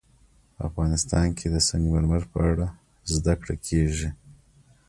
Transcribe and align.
افغانستان 0.67 1.27
کې 1.37 1.47
د 1.53 1.55
سنگ 1.67 1.85
مرمر 1.93 2.23
په 2.33 2.39
اړه 2.49 2.67
زده 3.13 3.33
کړه 3.41 3.55
کېږي. 3.67 4.09